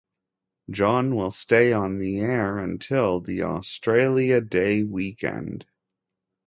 [0.71, 5.67] John will stay on the air until the Australia Day weekend.